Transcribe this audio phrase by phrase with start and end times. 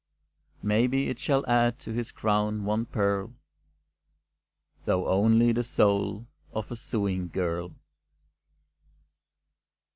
[0.63, 3.35] Maybe it shall add to his crown one pearl,
[4.85, 7.75] Though only the soul of a sewing girl.